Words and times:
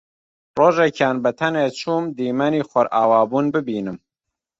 ڕۆژێکیان 0.57 1.15
بەتەنێ 1.23 1.65
چووم 1.79 2.05
دیمەنی 2.17 2.67
خۆرئاوابوون 2.69 3.45
ببینم 3.55 3.97